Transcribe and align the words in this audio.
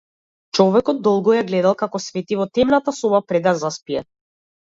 Човекот 0.59 1.01
долго 1.07 1.35
ја 1.35 1.43
гледал 1.51 1.75
како 1.81 2.01
свети 2.05 2.39
во 2.39 2.47
темната 2.59 2.95
соба 3.01 3.21
пред 3.33 3.47
да 3.49 3.55
заспие. 3.65 4.03